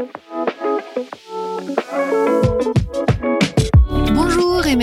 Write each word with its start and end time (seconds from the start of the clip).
Thank 0.00 0.16
you. 0.16 0.29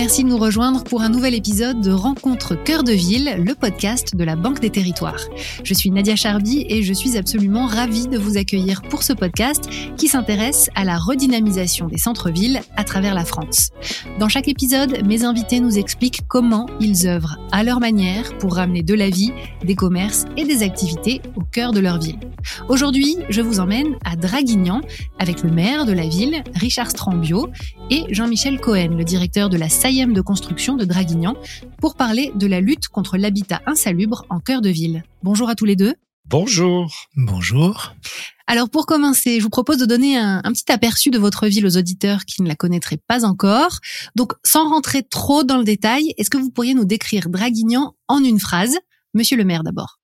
Merci 0.07 0.23
de 0.23 0.29
nous 0.29 0.37
rejoindre 0.37 0.85
pour 0.85 1.01
un 1.01 1.09
nouvel 1.09 1.33
épisode 1.33 1.81
de 1.81 1.91
Rencontre 1.91 2.55
Cœur 2.55 2.85
de 2.85 2.93
Ville, 2.93 3.43
le 3.43 3.53
podcast 3.53 4.15
de 4.15 4.23
la 4.23 4.37
Banque 4.37 4.61
des 4.61 4.69
Territoires. 4.69 5.19
Je 5.65 5.73
suis 5.73 5.91
Nadia 5.91 6.15
Charby 6.15 6.65
et 6.69 6.81
je 6.81 6.93
suis 6.93 7.17
absolument 7.17 7.65
ravie 7.65 8.07
de 8.07 8.17
vous 8.17 8.37
accueillir 8.37 8.83
pour 8.83 9.03
ce 9.03 9.11
podcast 9.11 9.67
qui 9.97 10.07
s'intéresse 10.07 10.69
à 10.75 10.85
la 10.85 10.97
redynamisation 10.97 11.87
des 11.87 11.97
centres-villes 11.97 12.61
à 12.77 12.85
travers 12.85 13.15
la 13.15 13.25
France. 13.25 13.71
Dans 14.17 14.29
chaque 14.29 14.47
épisode, 14.47 15.05
mes 15.05 15.25
invités 15.25 15.59
nous 15.59 15.77
expliquent 15.77 16.21
comment 16.29 16.67
ils 16.79 17.05
œuvrent 17.05 17.37
à 17.51 17.65
leur 17.65 17.81
manière 17.81 18.37
pour 18.37 18.55
ramener 18.55 18.83
de 18.83 18.93
la 18.93 19.09
vie, 19.09 19.33
des 19.65 19.75
commerces 19.75 20.23
et 20.37 20.45
des 20.45 20.63
activités 20.63 21.21
au 21.35 21.41
cœur 21.41 21.73
de 21.73 21.81
leur 21.81 21.99
ville. 21.99 22.19
Aujourd'hui, 22.69 23.17
je 23.27 23.41
vous 23.41 23.59
emmène 23.59 23.97
à 24.05 24.15
Draguignan 24.15 24.79
avec 25.19 25.43
le 25.43 25.51
maire 25.51 25.85
de 25.85 25.91
la 25.91 26.07
ville, 26.07 26.43
Richard 26.55 26.91
Strambio, 26.91 27.49
et 27.89 28.05
Jean-Michel 28.09 28.59
Cohen, 28.61 28.95
le 28.97 29.03
directeur 29.03 29.49
de 29.49 29.57
la 29.57 29.67
De 29.97 30.21
construction 30.21 30.75
de 30.75 30.85
Draguignan, 30.85 31.35
pour 31.81 31.95
parler 31.95 32.31
de 32.35 32.45
la 32.45 32.61
lutte 32.61 32.87
contre 32.87 33.17
l'habitat 33.17 33.63
insalubre 33.65 34.27
en 34.29 34.39
cœur 34.39 34.61
de 34.61 34.69
ville. 34.69 35.03
Bonjour 35.23 35.49
à 35.49 35.55
tous 35.55 35.65
les 35.65 35.75
deux. 35.75 35.95
Bonjour. 36.29 37.07
Bonjour. 37.15 37.95
Alors 38.45 38.69
pour 38.69 38.85
commencer, 38.85 39.39
je 39.39 39.43
vous 39.43 39.49
propose 39.49 39.79
de 39.79 39.87
donner 39.87 40.15
un, 40.15 40.41
un, 40.43 40.51
petit 40.51 40.71
aperçu 40.71 41.09
de 41.09 41.17
votre 41.17 41.47
ville 41.47 41.65
aux 41.65 41.77
auditeurs 41.77 42.25
qui 42.25 42.43
ne 42.43 42.47
la 42.47 42.55
connaîtraient 42.55 43.01
pas 43.07 43.25
encore. 43.25 43.79
Donc 44.15 44.33
sans 44.45 44.69
rentrer 44.69 45.01
trop 45.01 45.43
dans 45.43 45.57
le 45.57 45.63
détail, 45.63 46.13
est-ce 46.19 46.29
que 46.29 46.37
vous 46.37 46.51
pourriez 46.51 46.75
nous 46.75 46.85
décrire 46.85 47.29
Draguignan 47.29 47.95
en 48.07 48.23
une 48.23 48.39
phrase? 48.39 48.77
Monsieur 49.15 49.35
le 49.35 49.45
maire 49.45 49.63
d'abord. 49.63 49.97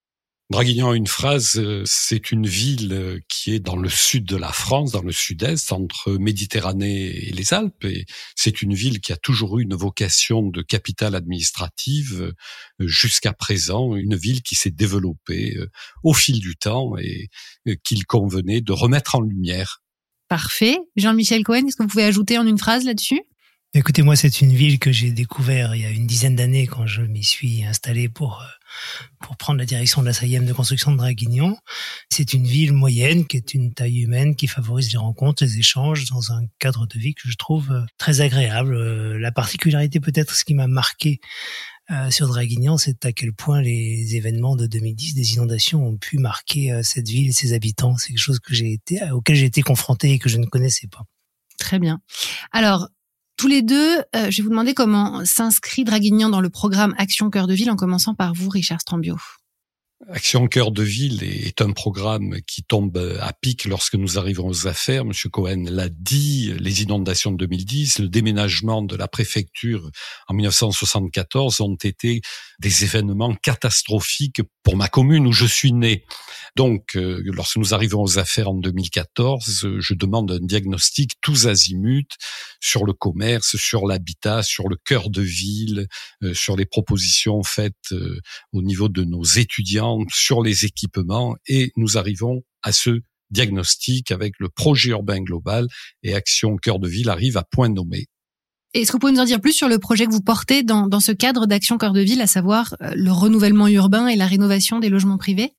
Draguignan, 0.53 0.93
une 0.93 1.07
phrase, 1.07 1.55
euh, 1.57 1.81
c'est 1.87 2.31
une 2.31 2.45
ville 2.45 2.93
euh, 2.93 3.19
qui 3.27 3.55
est 3.55 3.59
dans 3.59 3.75
le 3.75 3.89
sud 3.89 4.25
de 4.25 4.35
la 4.35 4.51
France, 4.51 4.91
dans 4.91 5.01
le 5.01 5.11
sud-est, 5.11 5.71
entre 5.71 6.11
Méditerranée 6.11 7.07
et 7.07 7.31
les 7.31 7.55
Alpes. 7.55 7.85
Et 7.85 8.05
c'est 8.35 8.61
une 8.61 8.75
ville 8.75 9.01
qui 9.01 9.11
a 9.11 9.17
toujours 9.17 9.57
eu 9.57 9.63
une 9.63 9.73
vocation 9.73 10.43
de 10.43 10.61
capitale 10.61 11.15
administrative 11.15 12.21
euh, 12.79 12.87
jusqu'à 12.87 13.33
présent, 13.33 13.95
une 13.95 14.15
ville 14.15 14.43
qui 14.43 14.53
s'est 14.53 14.69
développée 14.69 15.57
au 16.03 16.13
fil 16.13 16.39
du 16.39 16.55
temps 16.55 16.97
et 16.99 17.31
qu'il 17.83 18.05
convenait 18.05 18.61
de 18.61 18.73
remettre 18.73 19.15
en 19.15 19.21
lumière. 19.21 19.81
Parfait. 20.27 20.77
Jean-Michel 20.95 21.43
Cohen, 21.43 21.65
est-ce 21.65 21.77
que 21.77 21.81
vous 21.81 21.89
pouvez 21.89 22.03
ajouter 22.03 22.37
en 22.37 22.45
une 22.45 22.59
phrase 22.59 22.85
là-dessus? 22.85 23.23
Écoutez, 23.75 24.03
moi, 24.03 24.15
c'est 24.15 24.41
une 24.41 24.53
ville 24.53 24.77
que 24.77 24.91
j'ai 24.91 25.11
découvert 25.11 25.73
il 25.73 25.81
y 25.81 25.85
a 25.85 25.89
une 25.89 26.05
dizaine 26.05 26.35
d'années 26.35 26.67
quand 26.67 26.85
je 26.85 27.01
m'y 27.01 27.23
suis 27.23 27.65
installé 27.65 28.07
pour 28.07 28.45
pour 29.19 29.35
prendre 29.35 29.57
la 29.57 29.65
direction 29.65 30.01
de 30.01 30.05
la 30.05 30.13
SAIEM 30.13 30.45
de 30.45 30.53
construction 30.53 30.91
de 30.91 30.97
Draguignan. 30.97 31.57
C'est 32.11 32.33
une 32.33 32.45
ville 32.45 32.73
moyenne 32.73 33.25
qui 33.25 33.35
est 33.37 33.55
une 33.55 33.73
taille 33.73 34.01
humaine 34.01 34.35
qui 34.35 34.45
favorise 34.45 34.91
les 34.91 34.99
rencontres, 34.99 35.43
les 35.43 35.57
échanges 35.57 36.05
dans 36.05 36.31
un 36.31 36.43
cadre 36.59 36.85
de 36.85 36.99
vie 36.99 37.15
que 37.15 37.27
je 37.27 37.35
trouve 37.35 37.71
euh, 37.71 37.81
très 37.97 38.21
agréable. 38.21 38.75
Euh, 38.75 39.17
la 39.17 39.31
particularité 39.31 39.99
peut-être 39.99 40.35
ce 40.35 40.45
qui 40.45 40.53
m'a 40.53 40.67
marqué 40.67 41.19
euh, 41.89 42.11
sur 42.11 42.27
Draguignan, 42.27 42.77
c'est 42.77 43.05
à 43.05 43.11
quel 43.11 43.33
point 43.33 43.59
les 43.59 44.15
événements 44.15 44.55
de 44.55 44.67
2010, 44.67 45.15
des 45.15 45.33
inondations, 45.33 45.83
ont 45.83 45.97
pu 45.97 46.19
marquer 46.19 46.79
cette 46.83 47.07
ville 47.07 47.29
et 47.29 47.33
ses 47.33 47.53
habitants. 47.53 47.97
C'est 47.97 48.09
quelque 48.09 48.19
chose 48.19 48.39
que 48.39 48.53
j'ai 48.53 48.71
été, 48.71 49.01
auquel 49.11 49.35
j'ai 49.35 49.45
été 49.45 49.63
confronté 49.63 50.11
et 50.11 50.19
que 50.19 50.29
je 50.29 50.37
ne 50.37 50.45
connaissais 50.45 50.87
pas. 50.87 51.01
Très 51.57 51.79
bien. 51.79 51.99
Alors, 52.51 52.87
tous 53.43 53.49
les 53.49 53.61
deux, 53.61 53.97
euh, 54.15 54.31
je 54.31 54.37
vais 54.37 54.43
vous 54.43 54.51
demander 54.51 54.73
comment 54.73 55.25
s'inscrit 55.25 55.83
Draguignan 55.83 56.29
dans 56.29 56.39
le 56.39 56.49
programme 56.49 56.95
Action 56.97 57.29
Cœur 57.29 57.45
de 57.45 57.53
Ville, 57.53 57.69
en 57.69 57.75
commençant 57.75 58.15
par 58.15 58.33
vous, 58.33 58.47
Richard 58.47 58.79
Strambio. 58.79 59.17
Action 60.09 60.47
Cœur 60.47 60.71
de 60.71 60.81
Ville 60.81 61.23
est 61.23 61.61
un 61.61 61.71
programme 61.71 62.37
qui 62.47 62.63
tombe 62.63 62.97
à 63.19 63.33
pic 63.33 63.65
lorsque 63.65 63.95
nous 63.95 64.17
arrivons 64.17 64.47
aux 64.47 64.65
affaires. 64.65 65.03
Monsieur 65.03 65.27
Cohen 65.29 65.65
l'a 65.69 65.89
dit, 65.89 66.53
les 66.57 66.83
inondations 66.83 67.31
de 67.31 67.37
2010, 67.37 67.99
le 67.99 68.07
déménagement 68.07 68.81
de 68.81 68.95
la 68.95 69.09
préfecture 69.09 69.91
en 70.29 70.35
1974 70.35 71.59
ont 71.59 71.75
été 71.75 72.21
des 72.63 72.85
événements 72.85 73.35
catastrophiques 73.35 74.41
pour 74.63 74.77
ma 74.77 74.87
commune 74.87 75.27
où 75.27 75.33
je 75.33 75.45
suis 75.45 75.73
né. 75.73 76.05
Donc, 76.55 76.95
euh, 76.95 77.21
lorsque 77.25 77.57
nous 77.57 77.73
arrivons 77.73 78.01
aux 78.01 78.19
affaires 78.19 78.49
en 78.49 78.55
2014, 78.55 79.79
je 79.79 79.93
demande 79.93 80.31
un 80.31 80.39
diagnostic 80.39 81.11
tous 81.21 81.47
azimuts 81.47 82.15
sur 82.61 82.85
le 82.85 82.93
commerce, 82.93 83.57
sur 83.57 83.85
l'habitat, 83.85 84.43
sur 84.43 84.69
le 84.69 84.77
cœur 84.77 85.09
de 85.09 85.21
ville, 85.21 85.87
euh, 86.23 86.33
sur 86.33 86.55
les 86.55 86.65
propositions 86.65 87.43
faites 87.43 87.91
euh, 87.91 88.19
au 88.53 88.61
niveau 88.61 88.87
de 88.87 89.03
nos 89.03 89.23
étudiants 89.23 89.99
sur 90.09 90.41
les 90.41 90.63
équipements 90.63 91.35
et 91.47 91.71
nous 91.75 91.97
arrivons 91.97 92.43
à 92.61 92.71
ce 92.71 93.01
diagnostic 93.29 94.11
avec 94.11 94.35
le 94.39 94.47
projet 94.47 94.91
urbain 94.91 95.19
global 95.19 95.67
et 96.01 96.15
Action 96.15 96.55
Cœur 96.55 96.79
de 96.79 96.87
Ville 96.87 97.09
arrive 97.09 97.35
à 97.35 97.43
point 97.43 97.67
nommé. 97.67 98.05
Est-ce 98.73 98.87
que 98.87 98.93
vous 98.93 98.99
pouvez 98.99 99.13
nous 99.13 99.19
en 99.19 99.25
dire 99.25 99.39
plus 99.39 99.53
sur 99.53 99.69
le 99.69 99.77
projet 99.77 100.07
que 100.07 100.11
vous 100.11 100.21
portez 100.21 100.63
dans, 100.63 100.99
ce 100.99 101.11
cadre 101.11 101.45
d'Action 101.45 101.77
Cœur 101.77 101.93
de 101.93 102.01
Ville, 102.01 102.21
à 102.21 102.27
savoir 102.27 102.75
euh, 102.81 102.91
le 102.95 103.11
renouvellement 103.11 103.67
urbain 103.67 104.07
et 104.07 104.15
la 104.15 104.25
rénovation 104.25 104.79
des 104.79 104.89
logements 104.89 105.17
privés? 105.17 105.53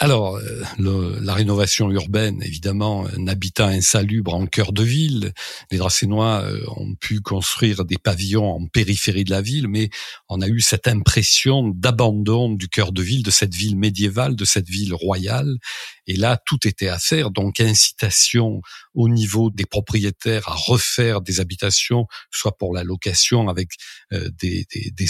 Alors, 0.00 0.36
euh, 0.36 0.62
le, 0.78 1.18
la 1.20 1.34
rénovation 1.34 1.90
urbaine, 1.90 2.40
évidemment, 2.44 3.06
un 3.16 3.26
habitat 3.26 3.66
insalubre 3.66 4.32
en 4.32 4.46
cœur 4.46 4.72
de 4.72 4.84
ville. 4.84 5.32
Les 5.72 5.78
Dracénois 5.78 6.42
euh, 6.42 6.64
ont 6.76 6.94
pu 6.94 7.20
construire 7.20 7.84
des 7.84 7.98
pavillons 7.98 8.48
en 8.48 8.66
périphérie 8.68 9.24
de 9.24 9.32
la 9.32 9.42
ville, 9.42 9.66
mais 9.66 9.90
on 10.28 10.40
a 10.40 10.46
eu 10.46 10.60
cette 10.60 10.86
impression 10.86 11.68
d'abandon 11.68 12.52
du 12.52 12.68
cœur 12.68 12.92
de 12.92 13.02
ville, 13.02 13.24
de 13.24 13.32
cette 13.32 13.54
ville 13.54 13.76
médiévale, 13.76 14.36
de 14.36 14.44
cette 14.44 14.68
ville 14.68 14.94
royale. 14.94 15.56
Et 16.06 16.14
là, 16.14 16.40
tout 16.46 16.68
était 16.68 16.88
à 16.88 17.00
faire. 17.00 17.32
Donc, 17.32 17.58
incitation 17.58 18.62
au 18.94 19.08
niveau 19.08 19.50
des 19.50 19.66
propriétaires 19.66 20.48
à 20.48 20.54
refaire 20.54 21.22
des 21.22 21.40
habitations, 21.40 22.06
soit 22.30 22.56
pour 22.56 22.72
la 22.72 22.84
location 22.84 23.48
avec 23.48 23.70
euh, 24.12 24.30
des, 24.40 24.64
des, 24.72 24.92
des 24.92 25.08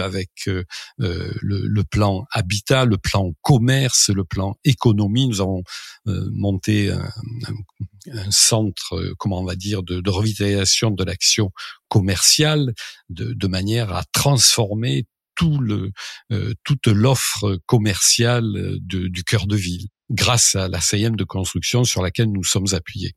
avec 0.00 0.30
le, 0.46 1.34
le 1.42 1.84
plan 1.84 2.24
habitat, 2.32 2.86
le 2.86 2.96
plan 2.96 3.32
commerce, 3.42 3.89
le 4.08 4.24
plan 4.24 4.56
économie. 4.64 5.28
Nous 5.28 5.40
avons 5.40 5.62
euh, 6.08 6.28
monté 6.32 6.90
un, 6.90 8.30
centre, 8.30 8.94
euh, 8.94 9.14
comment 9.18 9.40
on 9.40 9.44
va 9.44 9.56
dire, 9.56 9.82
de, 9.82 10.10
revitalisation 10.10 10.90
de 10.90 11.04
l'action 11.04 11.50
commerciale, 11.88 12.72
de, 13.08 13.46
manière 13.46 13.92
à 13.92 14.04
transformer 14.12 15.06
tout 15.34 15.58
le, 15.58 15.90
euh, 16.32 16.54
toute 16.64 16.86
l'offre 16.86 17.58
commerciale 17.66 18.78
du 18.80 19.24
cœur 19.24 19.46
de 19.46 19.56
ville, 19.56 19.88
grâce 20.10 20.54
à 20.54 20.68
la 20.68 20.80
CIM 20.80 21.16
de 21.16 21.24
construction 21.24 21.84
sur 21.84 22.02
laquelle 22.02 22.30
nous 22.30 22.44
sommes 22.44 22.72
appuyés. 22.72 23.14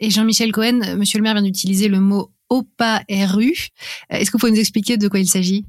Et 0.00 0.10
Jean-Michel 0.10 0.52
Cohen, 0.52 0.96
Monsieur 0.96 1.18
le 1.18 1.22
maire 1.22 1.34
vient 1.34 1.42
d'utiliser 1.42 1.88
le 1.88 2.00
mot 2.00 2.32
OPA-RU. 2.50 3.54
Est-ce 4.10 4.30
que 4.30 4.32
vous 4.32 4.38
pouvez 4.38 4.52
nous 4.52 4.58
expliquer 4.58 4.96
de 4.96 5.08
quoi 5.08 5.20
il 5.20 5.28
s'agit? 5.28 5.64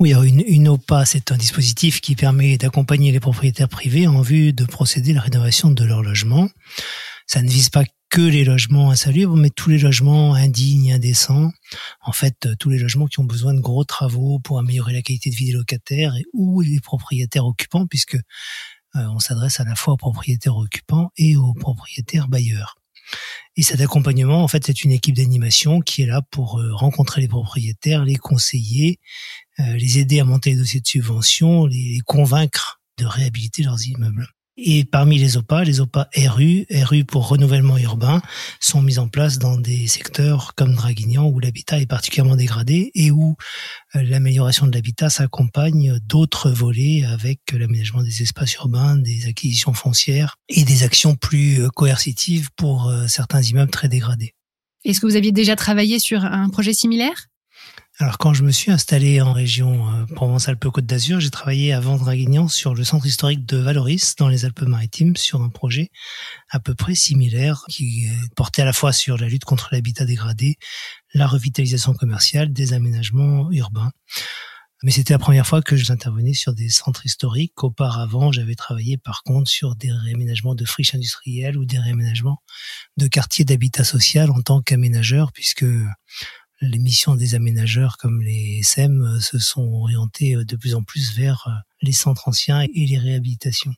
Oui, 0.00 0.14
une, 0.14 0.42
une 0.46 0.68
OPA, 0.68 1.04
c'est 1.04 1.30
un 1.30 1.36
dispositif 1.36 2.00
qui 2.00 2.16
permet 2.16 2.56
d'accompagner 2.56 3.12
les 3.12 3.20
propriétaires 3.20 3.68
privés 3.68 4.06
en 4.06 4.22
vue 4.22 4.54
de 4.54 4.64
procéder 4.64 5.10
à 5.10 5.16
la 5.16 5.20
rénovation 5.20 5.70
de 5.70 5.84
leur 5.84 6.02
logement. 6.02 6.48
Ça 7.26 7.42
ne 7.42 7.50
vise 7.50 7.68
pas 7.68 7.84
que 8.08 8.22
les 8.22 8.44
logements 8.44 8.90
insalubres, 8.90 9.36
mais 9.36 9.50
tous 9.50 9.68
les 9.68 9.78
logements 9.78 10.34
indignes, 10.34 10.94
indécents. 10.94 11.52
En 12.00 12.12
fait, 12.12 12.48
tous 12.58 12.70
les 12.70 12.78
logements 12.78 13.08
qui 13.08 13.20
ont 13.20 13.24
besoin 13.24 13.52
de 13.52 13.60
gros 13.60 13.84
travaux 13.84 14.38
pour 14.38 14.58
améliorer 14.58 14.94
la 14.94 15.02
qualité 15.02 15.28
de 15.28 15.34
vie 15.36 15.46
des 15.46 15.52
locataires 15.52 16.16
et 16.16 16.24
ou 16.32 16.62
les 16.62 16.80
propriétaires 16.80 17.44
occupants, 17.44 17.86
puisque 17.86 18.14
euh, 18.14 18.20
on 18.94 19.18
s'adresse 19.18 19.60
à 19.60 19.64
la 19.64 19.74
fois 19.74 19.94
aux 19.94 19.98
propriétaires 19.98 20.56
occupants 20.56 21.10
et 21.18 21.36
aux 21.36 21.52
propriétaires 21.52 22.26
bailleurs. 22.26 22.80
Et 23.56 23.62
cet 23.62 23.80
accompagnement, 23.80 24.42
en 24.42 24.48
fait, 24.48 24.64
c'est 24.64 24.84
une 24.84 24.92
équipe 24.92 25.16
d'animation 25.16 25.80
qui 25.80 26.02
est 26.02 26.06
là 26.06 26.22
pour 26.30 26.58
euh, 26.58 26.72
rencontrer 26.72 27.20
les 27.20 27.28
propriétaires, 27.28 28.04
les 28.04 28.16
conseiller, 28.16 28.98
euh, 29.49 29.49
les 29.76 29.98
aider 29.98 30.20
à 30.20 30.24
monter 30.24 30.50
les 30.50 30.56
dossiers 30.56 30.80
de 30.80 30.86
subvention, 30.86 31.66
les 31.66 32.00
convaincre 32.06 32.80
de 32.98 33.06
réhabiliter 33.06 33.62
leurs 33.62 33.86
immeubles. 33.86 34.26
Et 34.62 34.84
parmi 34.84 35.16
les 35.16 35.38
OPA, 35.38 35.64
les 35.64 35.80
OPA 35.80 36.10
RU, 36.14 36.66
RU 36.70 37.04
pour 37.04 37.28
renouvellement 37.28 37.78
urbain, 37.78 38.20
sont 38.60 38.82
mis 38.82 38.98
en 38.98 39.08
place 39.08 39.38
dans 39.38 39.56
des 39.56 39.86
secteurs 39.86 40.54
comme 40.54 40.74
Draguignan 40.74 41.26
où 41.26 41.40
l'habitat 41.40 41.80
est 41.80 41.86
particulièrement 41.86 42.36
dégradé 42.36 42.90
et 42.94 43.10
où 43.10 43.36
euh, 43.94 44.02
l'amélioration 44.02 44.66
de 44.66 44.72
l'habitat 44.72 45.08
s'accompagne 45.08 45.98
d'autres 46.04 46.50
volets 46.50 47.04
avec 47.06 47.40
l'aménagement 47.52 48.02
des 48.02 48.20
espaces 48.20 48.54
urbains, 48.56 48.96
des 48.96 49.26
acquisitions 49.26 49.72
foncières 49.72 50.36
et 50.50 50.64
des 50.64 50.82
actions 50.82 51.16
plus 51.16 51.62
euh, 51.62 51.68
coercitives 51.68 52.48
pour 52.54 52.88
euh, 52.88 53.06
certains 53.06 53.40
immeubles 53.40 53.70
très 53.70 53.88
dégradés. 53.88 54.34
Est-ce 54.84 55.00
que 55.00 55.06
vous 55.06 55.16
aviez 55.16 55.32
déjà 55.32 55.56
travaillé 55.56 55.98
sur 55.98 56.24
un 56.24 56.50
projet 56.50 56.74
similaire? 56.74 57.28
Alors 58.00 58.16
quand 58.16 58.32
je 58.32 58.42
me 58.42 58.50
suis 58.50 58.70
installé 58.70 59.20
en 59.20 59.34
région 59.34 59.86
euh, 59.88 60.06
Provence-Alpes-Côte 60.14 60.86
d'Azur, 60.86 61.20
j'ai 61.20 61.28
travaillé 61.28 61.74
à 61.74 61.80
Draguignan 61.80 62.48
sur 62.48 62.74
le 62.74 62.82
centre 62.82 63.04
historique 63.04 63.44
de 63.44 63.58
Valoris 63.58 64.16
dans 64.16 64.28
les 64.28 64.46
Alpes-Maritimes 64.46 65.16
sur 65.16 65.42
un 65.42 65.50
projet 65.50 65.90
à 66.48 66.60
peu 66.60 66.74
près 66.74 66.94
similaire 66.94 67.64
qui 67.68 68.08
portait 68.36 68.62
à 68.62 68.64
la 68.64 68.72
fois 68.72 68.94
sur 68.94 69.18
la 69.18 69.28
lutte 69.28 69.44
contre 69.44 69.68
l'habitat 69.72 70.06
dégradé, 70.06 70.56
la 71.12 71.26
revitalisation 71.26 71.92
commerciale, 71.92 72.52
des 72.54 72.72
aménagements 72.72 73.50
urbains. 73.52 73.92
Mais 74.82 74.92
c'était 74.92 75.12
la 75.12 75.18
première 75.18 75.46
fois 75.46 75.60
que 75.60 75.76
j'intervenais 75.76 76.32
sur 76.32 76.54
des 76.54 76.70
centres 76.70 77.04
historiques. 77.04 77.62
Auparavant, 77.62 78.32
j'avais 78.32 78.54
travaillé 78.54 78.96
par 78.96 79.22
contre 79.24 79.50
sur 79.50 79.76
des 79.76 79.92
réaménagements 79.92 80.54
de 80.54 80.64
friches 80.64 80.94
industrielles 80.94 81.58
ou 81.58 81.66
des 81.66 81.78
réaménagements 81.78 82.38
de 82.96 83.06
quartiers 83.06 83.44
d'habitat 83.44 83.84
social 83.84 84.30
en 84.30 84.40
tant 84.40 84.62
qu'aménageur, 84.62 85.32
puisque 85.32 85.66
les 86.60 86.78
missions 86.78 87.14
des 87.14 87.34
aménageurs 87.34 87.96
comme 87.96 88.22
les 88.22 88.58
SM 88.60 89.18
se 89.20 89.38
sont 89.38 89.68
orientées 89.72 90.36
de 90.44 90.56
plus 90.56 90.74
en 90.74 90.82
plus 90.82 91.16
vers 91.16 91.48
les 91.82 91.92
centres 91.92 92.28
anciens 92.28 92.62
et 92.62 92.86
les 92.86 92.98
réhabilitations. 92.98 93.72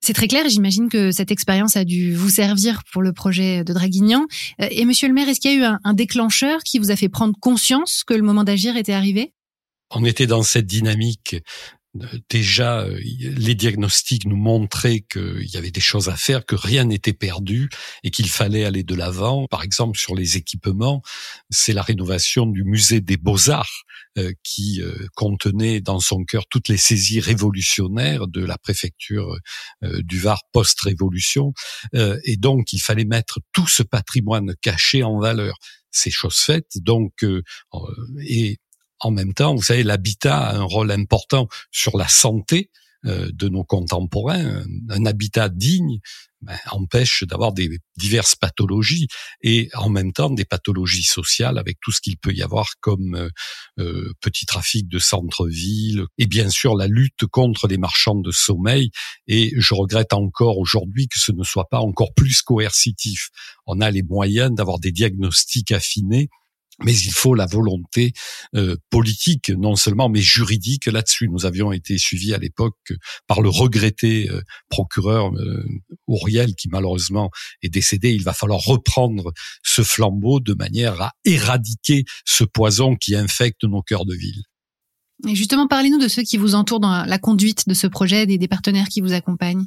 C'est 0.00 0.12
très 0.12 0.28
clair, 0.28 0.48
j'imagine 0.48 0.88
que 0.88 1.10
cette 1.10 1.30
expérience 1.30 1.76
a 1.76 1.84
dû 1.84 2.14
vous 2.14 2.30
servir 2.30 2.82
pour 2.92 3.02
le 3.02 3.12
projet 3.12 3.64
de 3.64 3.72
Draguignan. 3.72 4.26
Euh, 4.60 4.68
et 4.70 4.84
monsieur 4.84 5.08
le 5.08 5.14
maire, 5.14 5.28
est-ce 5.28 5.40
qu'il 5.40 5.52
y 5.52 5.54
a 5.54 5.58
eu 5.58 5.64
un, 5.64 5.80
un 5.84 5.94
déclencheur 5.94 6.60
qui 6.62 6.78
vous 6.78 6.90
a 6.90 6.96
fait 6.96 7.08
prendre 7.08 7.34
conscience 7.40 8.04
que 8.04 8.14
le 8.14 8.22
moment 8.22 8.44
d'agir 8.44 8.76
était 8.76 8.92
arrivé? 8.92 9.32
On 9.90 10.04
était 10.04 10.26
dans 10.26 10.42
cette 10.42 10.66
dynamique 10.66 11.36
déjà 12.30 12.80
euh, 12.80 12.98
les 13.02 13.54
diagnostics 13.54 14.26
nous 14.26 14.36
montraient 14.36 15.00
qu'il 15.00 15.46
y 15.46 15.56
avait 15.56 15.70
des 15.70 15.80
choses 15.80 16.08
à 16.08 16.16
faire, 16.16 16.46
que 16.46 16.54
rien 16.54 16.84
n'était 16.84 17.12
perdu 17.12 17.68
et 18.02 18.10
qu'il 18.10 18.28
fallait 18.28 18.64
aller 18.64 18.82
de 18.82 18.94
l'avant. 18.94 19.46
Par 19.48 19.62
exemple, 19.62 19.98
sur 19.98 20.14
les 20.14 20.36
équipements, 20.36 21.02
c'est 21.50 21.72
la 21.72 21.82
rénovation 21.82 22.46
du 22.46 22.64
musée 22.64 23.00
des 23.00 23.16
beaux-arts 23.16 23.84
euh, 24.18 24.32
qui 24.42 24.82
euh, 24.82 24.94
contenait 25.14 25.80
dans 25.80 26.00
son 26.00 26.24
cœur 26.24 26.44
toutes 26.48 26.68
les 26.68 26.76
saisies 26.76 27.20
révolutionnaires 27.20 28.26
de 28.26 28.44
la 28.44 28.58
préfecture 28.58 29.36
du 29.82 30.18
Var 30.18 30.40
post-révolution. 30.52 31.52
et 31.94 32.36
donc, 32.36 32.72
il 32.72 32.80
fallait 32.80 33.04
mettre 33.04 33.40
tout 33.52 33.66
ce 33.66 33.82
patrimoine 33.82 34.54
caché 34.60 35.02
en 35.02 35.18
valeur. 35.18 35.56
C'est 35.90 36.10
chose 36.10 36.36
faite, 36.36 36.66
donc, 36.76 37.24
et 38.26 38.58
en 39.00 39.10
même 39.10 39.34
temps, 39.34 39.54
vous 39.54 39.62
savez, 39.62 39.82
l'habitat 39.82 40.38
a 40.38 40.56
un 40.56 40.62
rôle 40.62 40.90
important 40.90 41.48
sur 41.70 41.96
la 41.96 42.08
santé 42.08 42.70
euh, 43.06 43.30
de 43.32 43.48
nos 43.48 43.62
contemporains. 43.62 44.64
Un 44.88 45.06
habitat 45.06 45.48
digne 45.48 46.00
ben, 46.40 46.58
empêche 46.72 47.22
d'avoir 47.22 47.52
des 47.52 47.78
diverses 47.96 48.34
pathologies 48.34 49.06
et 49.40 49.68
en 49.74 49.88
même 49.88 50.12
temps 50.12 50.30
des 50.30 50.44
pathologies 50.44 51.04
sociales 51.04 51.58
avec 51.58 51.78
tout 51.80 51.92
ce 51.92 52.00
qu'il 52.00 52.16
peut 52.16 52.32
y 52.32 52.42
avoir 52.42 52.70
comme 52.80 53.14
euh, 53.14 53.30
euh, 53.78 54.12
petit 54.20 54.46
trafic 54.46 54.88
de 54.88 54.98
centre-ville 54.98 56.06
et 56.18 56.26
bien 56.26 56.50
sûr 56.50 56.76
la 56.76 56.88
lutte 56.88 57.26
contre 57.26 57.68
les 57.68 57.78
marchands 57.78 58.20
de 58.20 58.32
sommeil. 58.32 58.90
Et 59.28 59.52
je 59.56 59.74
regrette 59.74 60.12
encore 60.12 60.58
aujourd'hui 60.58 61.06
que 61.06 61.20
ce 61.20 61.30
ne 61.30 61.44
soit 61.44 61.68
pas 61.68 61.80
encore 61.80 62.14
plus 62.14 62.42
coercitif. 62.42 63.30
On 63.64 63.80
a 63.80 63.92
les 63.92 64.02
moyens 64.02 64.52
d'avoir 64.52 64.80
des 64.80 64.90
diagnostics 64.90 65.70
affinés 65.70 66.30
mais 66.84 66.94
il 66.94 67.10
faut 67.10 67.34
la 67.34 67.46
volonté 67.46 68.12
euh, 68.54 68.76
politique, 68.90 69.50
non 69.50 69.76
seulement, 69.76 70.08
mais 70.08 70.20
juridique 70.20 70.86
là-dessus. 70.86 71.28
Nous 71.28 71.46
avions 71.46 71.72
été 71.72 71.98
suivis 71.98 72.34
à 72.34 72.38
l'époque 72.38 72.92
par 73.26 73.40
le 73.40 73.48
regretté 73.48 74.30
euh, 74.30 74.40
procureur 74.68 75.32
euh, 75.34 75.64
Auriel, 76.06 76.54
qui 76.54 76.68
malheureusement 76.68 77.30
est 77.62 77.68
décédé. 77.68 78.10
Il 78.10 78.22
va 78.22 78.32
falloir 78.32 78.60
reprendre 78.60 79.32
ce 79.62 79.82
flambeau 79.82 80.40
de 80.40 80.54
manière 80.54 81.00
à 81.00 81.12
éradiquer 81.24 82.04
ce 82.24 82.44
poison 82.44 82.94
qui 82.96 83.14
infecte 83.14 83.64
nos 83.64 83.82
cœurs 83.82 84.06
de 84.06 84.14
ville. 84.14 84.42
Et 85.26 85.34
justement, 85.34 85.66
parlez-nous 85.66 85.98
de 85.98 86.06
ceux 86.06 86.22
qui 86.22 86.36
vous 86.36 86.54
entourent 86.54 86.78
dans 86.78 87.04
la 87.04 87.18
conduite 87.18 87.68
de 87.68 87.74
ce 87.74 87.88
projet, 87.88 88.24
des 88.26 88.48
partenaires 88.48 88.86
qui 88.86 89.00
vous 89.00 89.12
accompagnent. 89.12 89.66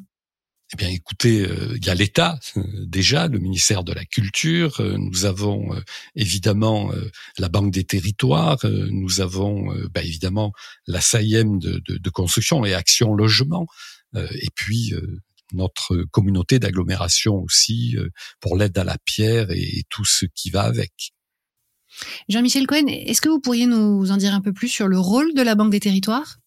Eh 0.74 0.78
bien, 0.78 0.88
écoutez, 0.88 1.42
euh, 1.42 1.76
il 1.76 1.86
y 1.86 1.90
a 1.90 1.96
l'État 1.96 2.40
euh, 2.56 2.64
déjà, 2.86 3.28
le 3.28 3.40
ministère 3.40 3.84
de 3.84 3.92
la 3.92 4.06
Culture. 4.06 4.80
Euh, 4.80 4.96
nous 4.98 5.26
avons 5.26 5.76
évidemment 6.16 6.92
la 7.38 7.50
Banque 7.50 7.72
des 7.72 7.84
Territoires. 7.84 8.60
nous 8.64 9.22
avons 9.22 9.74
bah, 9.94 10.04
évidemment 10.04 10.54
la 10.88 11.02
SAIEM 11.02 11.60
de, 11.60 11.82
de, 11.86 11.98
de, 11.98 12.10
construction 12.10 12.64
et 12.66 12.74
Action 12.74 13.14
Logement. 13.14 13.68
et 14.16 14.50
puis 14.56 14.94
notre 15.54 16.04
communauté 16.12 16.60
d'agglomération 16.60 17.36
aussi 17.36 17.96
pour 18.40 18.58
l'aide 18.58 18.78
à 18.78 18.84
la 18.84 18.98
pierre 18.98 19.52
et 19.52 19.84
tout 19.90 20.06
ce 20.06 20.26
qui 20.26 20.50
va 20.50 20.64
avec. 20.64 21.14
Jean-Michel 22.30 22.68
Cohen, 22.68 22.88
est-ce 22.88 23.22
que 23.22 23.30
vous 23.30 23.40
pourriez 23.40 23.66
nous 23.66 24.12
en 24.12 24.18
dire 24.18 24.34
un 24.34 24.42
peu 24.42 24.54
plus 24.54 24.70
sur 24.70 24.88
le 24.88 25.00
rôle 25.00 25.34
de 25.34 25.42
la 25.42 25.56
Banque 25.56 25.72
des 25.72 25.80
Territoires? 25.80 26.41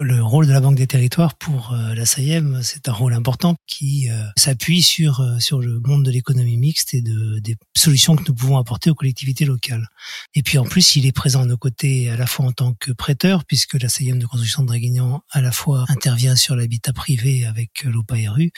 Le 0.00 0.22
rôle 0.22 0.46
de 0.46 0.52
la 0.52 0.60
Banque 0.60 0.76
des 0.76 0.88
Territoires 0.88 1.36
pour 1.36 1.72
euh, 1.72 1.94
la 1.94 2.04
SAIEM, 2.04 2.60
c'est 2.62 2.88
un 2.88 2.92
rôle 2.92 3.14
important 3.14 3.54
qui 3.66 4.10
euh, 4.10 4.24
s'appuie 4.36 4.82
sur 4.82 5.20
euh, 5.20 5.38
sur 5.38 5.60
le 5.60 5.78
monde 5.80 6.04
de 6.04 6.10
l'économie 6.10 6.56
mixte 6.56 6.94
et 6.94 7.00
de 7.00 7.38
des 7.38 7.54
solutions 7.76 8.16
que 8.16 8.24
nous 8.26 8.34
pouvons 8.34 8.58
apporter 8.58 8.90
aux 8.90 8.94
collectivités 8.94 9.44
locales. 9.44 9.86
Et 10.34 10.42
puis 10.42 10.58
en 10.58 10.64
plus, 10.64 10.96
il 10.96 11.06
est 11.06 11.12
présent 11.12 11.42
à 11.42 11.46
nos 11.46 11.56
côtés 11.56 12.10
à 12.10 12.16
la 12.16 12.26
fois 12.26 12.46
en 12.46 12.52
tant 12.52 12.74
que 12.74 12.90
prêteur, 12.90 13.44
puisque 13.44 13.74
la 13.74 13.88
SAIEM 13.88 14.18
de 14.18 14.26
construction 14.26 14.62
de 14.62 14.68
Draguignan 14.68 15.22
à 15.30 15.40
la 15.40 15.52
fois 15.52 15.84
intervient 15.88 16.34
sur 16.34 16.56
l'habitat 16.56 16.92
privé 16.92 17.46
avec 17.46 17.84
l'OPA-RU, 17.84 18.50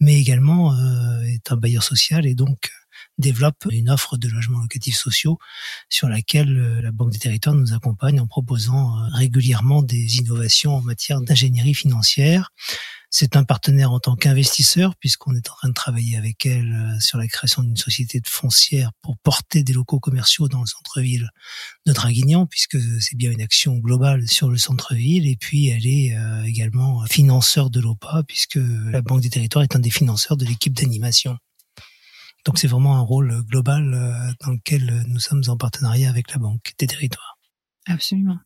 mais 0.00 0.20
également 0.20 0.76
est 1.24 1.50
un 1.50 1.56
bailleur 1.56 1.82
social 1.82 2.26
et 2.26 2.34
donc 2.34 2.70
développe 3.18 3.66
une 3.70 3.90
offre 3.90 4.16
de 4.16 4.28
logements 4.28 4.60
locatifs 4.60 4.96
sociaux 4.96 5.38
sur 5.88 6.08
laquelle 6.08 6.58
euh, 6.58 6.82
la 6.82 6.92
Banque 6.92 7.12
des 7.12 7.18
Territoires 7.18 7.54
nous 7.54 7.72
accompagne 7.72 8.20
en 8.20 8.26
proposant 8.26 8.98
euh, 8.98 9.08
régulièrement 9.12 9.82
des 9.82 10.16
innovations 10.18 10.76
en 10.76 10.82
matière 10.82 11.20
d'ingénierie 11.20 11.74
financière. 11.74 12.50
C'est 13.14 13.36
un 13.36 13.44
partenaire 13.44 13.92
en 13.92 14.00
tant 14.00 14.16
qu'investisseur 14.16 14.96
puisqu'on 14.96 15.34
est 15.34 15.50
en 15.50 15.54
train 15.54 15.68
de 15.68 15.74
travailler 15.74 16.16
avec 16.16 16.46
elle 16.46 16.72
euh, 16.72 17.00
sur 17.00 17.18
la 17.18 17.28
création 17.28 17.62
d'une 17.62 17.76
société 17.76 18.20
de 18.20 18.28
foncière 18.28 18.90
pour 19.02 19.16
porter 19.18 19.62
des 19.62 19.72
locaux 19.72 20.00
commerciaux 20.00 20.48
dans 20.48 20.60
le 20.60 20.66
centre-ville 20.66 21.28
de 21.86 21.92
Draguignan 21.92 22.46
puisque 22.46 22.78
c'est 23.00 23.16
bien 23.16 23.30
une 23.30 23.42
action 23.42 23.76
globale 23.78 24.26
sur 24.28 24.48
le 24.48 24.56
centre-ville 24.56 25.28
et 25.28 25.36
puis 25.36 25.68
elle 25.68 25.86
est 25.86 26.16
également 26.46 27.04
financeur 27.06 27.70
de 27.70 27.80
l'OPA 27.80 28.22
puisque 28.26 28.58
la 28.90 29.02
Banque 29.02 29.20
des 29.20 29.30
Territoires 29.30 29.62
est 29.62 29.76
un 29.76 29.80
des 29.80 29.90
financeurs 29.90 30.36
de 30.36 30.44
l'équipe 30.44 30.72
d'animation. 30.72 31.38
Donc 32.44 32.58
c'est 32.58 32.68
vraiment 32.68 32.96
un 32.96 33.00
rôle 33.02 33.42
global 33.44 33.94
euh, 33.94 34.32
dans 34.44 34.52
lequel 34.52 35.04
nous 35.06 35.20
sommes 35.20 35.42
en 35.48 35.56
partenariat 35.56 36.08
avec 36.08 36.32
la 36.32 36.38
Banque 36.38 36.72
des 36.78 36.86
territoires. 36.86 37.38
Absolument. 37.86 38.38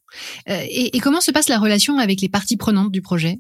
Euh, 0.49 0.63
et, 0.65 0.97
et 0.97 1.01
comment 1.01 1.21
se 1.21 1.31
passe 1.31 1.49
la 1.49 1.59
relation 1.59 1.99
avec 1.99 2.21
les 2.21 2.29
parties 2.29 2.57
prenantes 2.57 2.93
du 2.93 3.03
projet? 3.03 3.39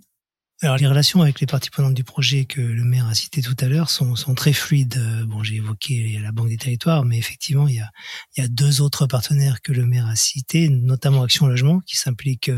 Alors 0.63 0.79
les 0.79 0.87
relations 0.87 1.21
avec 1.21 1.41
les 1.41 1.47
parties 1.47 1.69
prenantes 1.69 1.93
du 1.93 2.05
projet 2.05 2.47
que 2.47 2.63
le 2.63 2.83
maire 2.83 3.07
a 3.07 3.15
cité 3.15 3.43
tout 3.43 3.57
à 3.61 3.67
l'heure 3.69 3.91
sont, 3.91 4.17
sont 4.17 4.35
très 4.35 4.55
fluides. 4.55 4.99
Bon, 5.27 5.43
j'ai 5.43 5.57
évoqué 5.57 6.19
la 6.23 6.33
Banque 6.33 6.49
des 6.49 6.57
Territoires, 6.57 7.05
mais 7.05 7.19
effectivement, 7.19 7.69
il 7.69 7.75
y 7.75 7.81
a, 7.81 7.91
il 8.35 8.41
y 8.41 8.45
a 8.45 8.49
deux 8.49 8.81
autres 8.81 9.07
partenaires 9.07 9.61
que 9.61 9.73
le 9.73 9.85
maire 9.85 10.07
a 10.07 10.17
cités, 10.17 10.71
notamment 10.71 11.25
Action 11.25 11.47
Logement, 11.47 11.81
qui 11.81 11.99
s'implique 11.99 12.51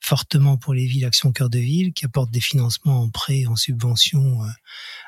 fortement 0.00 0.56
pour 0.56 0.72
les 0.72 0.86
villes 0.86 1.04
Action 1.04 1.32
Cœur 1.32 1.50
de 1.50 1.58
Ville, 1.58 1.92
qui 1.92 2.06
apporte 2.06 2.30
des 2.30 2.40
financements 2.40 3.02
en 3.02 3.10
prêt, 3.10 3.44
en 3.44 3.56
subvention, 3.56 4.42
euh, 4.42 4.48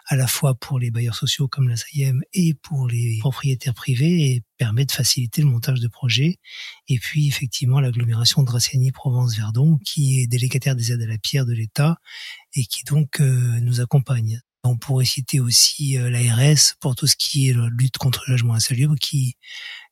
à 0.09 0.17
la 0.17 0.27
fois 0.27 0.55
pour 0.55 0.79
les 0.79 0.91
bailleurs 0.91 1.17
sociaux 1.17 1.49
comme 1.49 1.69
la 1.69 1.77
SAIEM 1.77 2.23
et 2.33 2.55
pour 2.55 2.87
les 2.87 3.19
propriétaires 3.21 3.75
privés 3.75 4.31
et 4.31 4.43
permet 4.57 4.85
de 4.85 4.93
faciliter 4.93 5.43
le 5.43 5.49
montage 5.49 5.81
de 5.81 5.89
projets. 5.89 6.39
Et 6.89 6.99
puis 6.99 7.27
effectivement 7.27 7.81
l'agglomération 7.81 8.43
de 8.43 8.47
Dracénie-Provence-Verdon 8.47 9.79
qui 9.85 10.21
est 10.21 10.27
délégataire 10.27 10.77
des 10.77 10.93
aides 10.93 11.03
à 11.03 11.07
la 11.07 11.19
pierre 11.19 11.45
de 11.45 11.53
l'État 11.53 11.97
et 12.55 12.65
qui 12.65 12.85
donc 12.85 13.21
euh, 13.21 13.61
nous 13.61 13.81
accompagne. 13.81 14.41
On 14.63 14.77
pourrait 14.77 15.05
citer 15.05 15.41
aussi 15.41 15.99
euh, 15.99 16.09
l'ARS 16.09 16.77
pour 16.81 16.95
tout 16.95 17.07
ce 17.07 17.17
qui 17.17 17.49
est 17.49 17.55
la 17.55 17.69
lutte 17.69 17.99
contre 17.99 18.25
le 18.27 18.33
logement 18.33 18.55
insalubre 18.55 18.97
qui 18.97 19.37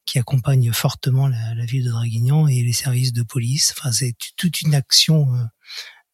qui 0.07 0.19
accompagne 0.19 0.71
fortement 0.71 1.29
la, 1.29 1.55
la, 1.55 1.65
ville 1.65 1.83
de 1.83 1.91
Draguignan 1.91 2.47
et 2.47 2.63
les 2.63 2.75
services 2.75 3.15
de 3.15 3.23
police. 3.23 3.73
Enfin, 3.75 3.91
c'est 3.91 4.15
toute 4.37 4.61
une 4.61 4.75
action 4.75 5.35
euh, 5.35 5.45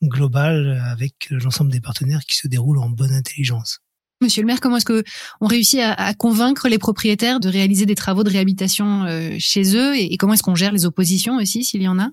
globale 0.04 0.80
avec 0.86 1.28
l'ensemble 1.30 1.72
des 1.72 1.80
partenaires 1.80 2.24
qui 2.24 2.36
se 2.36 2.46
déroule 2.46 2.78
en 2.78 2.88
bonne 2.88 3.12
intelligence. 3.12 3.80
Monsieur 4.22 4.42
le 4.42 4.46
maire, 4.46 4.60
comment 4.60 4.76
est-ce 4.76 4.84
que 4.84 5.02
on 5.40 5.46
réussit 5.46 5.80
à, 5.80 6.12
convaincre 6.12 6.68
les 6.68 6.78
propriétaires 6.78 7.40
de 7.40 7.48
réaliser 7.48 7.86
des 7.86 7.94
travaux 7.94 8.22
de 8.22 8.28
réhabilitation 8.28 9.04
euh, 9.04 9.34
chez 9.38 9.74
eux 9.76 9.96
et, 9.96 10.16
comment 10.18 10.34
est-ce 10.34 10.42
qu'on 10.42 10.54
gère 10.54 10.72
les 10.72 10.84
oppositions 10.84 11.36
aussi 11.36 11.64
s'il 11.64 11.80
y 11.80 11.88
en 11.88 11.98
a? 11.98 12.10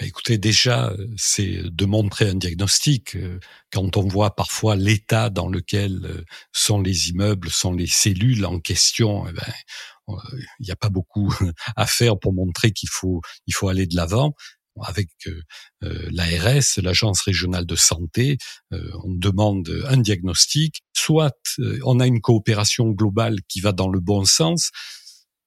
Écoutez, 0.00 0.36
déjà, 0.36 0.94
c'est 1.16 1.62
de 1.62 1.84
montrer 1.86 2.28
un 2.28 2.34
diagnostic. 2.34 3.16
Euh, 3.16 3.38
quand 3.72 3.96
on 3.96 4.06
voit 4.06 4.34
parfois 4.34 4.76
l'état 4.76 5.30
dans 5.30 5.48
lequel 5.48 6.00
euh, 6.04 6.24
sont 6.52 6.82
les 6.82 7.08
immeubles, 7.08 7.48
sont 7.50 7.72
les 7.72 7.86
cellules 7.86 8.44
en 8.44 8.58
question, 8.58 9.26
eh 9.26 9.32
ben, 9.32 10.16
il 10.58 10.66
n'y 10.66 10.70
a 10.70 10.76
pas 10.76 10.90
beaucoup 10.90 11.32
à 11.76 11.86
faire 11.86 12.18
pour 12.18 12.34
montrer 12.34 12.72
qu'il 12.72 12.90
faut, 12.90 13.22
il 13.46 13.54
faut 13.54 13.68
aller 13.68 13.86
de 13.86 13.96
l'avant 13.96 14.34
avec 14.80 15.08
euh, 15.26 15.40
euh 15.84 16.08
l'ARS, 16.10 16.78
l'agence 16.82 17.20
régionale 17.22 17.66
de 17.66 17.76
santé, 17.76 18.38
euh, 18.72 18.90
on 19.04 19.12
demande 19.14 19.84
un 19.86 19.98
diagnostic, 19.98 20.82
soit 20.96 21.36
on 21.84 22.00
a 22.00 22.06
une 22.06 22.20
coopération 22.20 22.90
globale 22.90 23.38
qui 23.48 23.60
va 23.60 23.72
dans 23.72 23.88
le 23.88 24.00
bon 24.00 24.24
sens, 24.24 24.70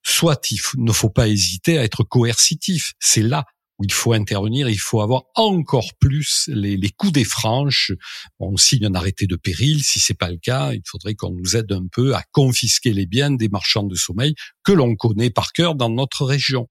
soit 0.03 0.51
il 0.51 0.59
ne 0.77 0.91
faut 0.91 1.09
pas 1.09 1.27
hésiter 1.27 1.77
à 1.77 1.83
être 1.83 2.03
coercitif. 2.03 2.93
C'est 2.99 3.23
là 3.23 3.45
où 3.77 3.83
il 3.83 3.91
faut 3.91 4.13
intervenir, 4.13 4.69
il 4.69 4.79
faut 4.79 5.01
avoir 5.01 5.23
encore 5.35 5.91
plus 5.99 6.45
les, 6.47 6.77
les 6.77 6.89
coups 6.89 7.13
des 7.13 7.25
franches. 7.25 7.91
On 8.39 8.55
signe 8.55 8.85
un 8.85 8.95
arrêté 8.95 9.27
de 9.27 9.35
péril. 9.35 9.83
Si 9.83 9.99
c'est 9.99 10.13
pas 10.13 10.29
le 10.29 10.37
cas, 10.37 10.73
il 10.73 10.83
faudrait 10.85 11.15
qu'on 11.15 11.31
nous 11.31 11.57
aide 11.57 11.71
un 11.71 11.87
peu 11.91 12.15
à 12.15 12.23
confisquer 12.31 12.93
les 12.93 13.05
biens 13.05 13.31
des 13.31 13.49
marchands 13.49 13.83
de 13.83 13.95
sommeil 13.95 14.35
que 14.63 14.71
l'on 14.71 14.95
connaît 14.95 15.29
par 15.29 15.51
cœur 15.51 15.75
dans 15.75 15.89
notre 15.89 16.25
région. 16.25 16.69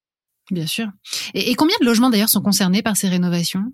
Bien 0.51 0.67
sûr. 0.67 0.89
Et, 1.33 1.55
combien 1.55 1.77
de 1.81 1.87
logements 1.87 2.11
d'ailleurs 2.11 2.29
sont 2.29 2.43
concernés 2.43 2.83
par 2.83 2.97
ces 2.97 3.09
rénovations? 3.09 3.65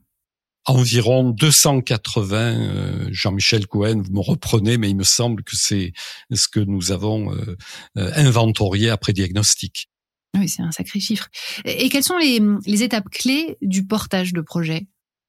Environ 0.66 1.30
280. 1.30 2.36
Euh, 2.36 3.08
Jean-Michel 3.10 3.66
Cohen, 3.66 4.02
vous 4.02 4.12
me 4.12 4.20
reprenez, 4.20 4.78
mais 4.78 4.90
il 4.90 4.96
me 4.96 5.04
semble 5.04 5.42
que 5.42 5.56
c'est 5.56 5.92
ce 6.30 6.48
que 6.48 6.60
nous 6.60 6.92
avons 6.92 7.34
euh, 7.34 7.56
euh, 7.96 8.12
inventorié 8.14 8.90
après 8.90 9.12
diagnostic. 9.12 9.88
Oui, 10.36 10.48
c'est 10.48 10.62
un 10.62 10.70
sacré 10.70 11.00
chiffre. 11.00 11.28
Et, 11.64 11.88
quelles 11.88 12.04
sont 12.04 12.18
les 12.18 12.82
étapes 12.82 13.08
clés 13.10 13.56
du 13.62 13.84
portage 13.84 14.32
de 14.32 14.40
projet? 14.40 14.86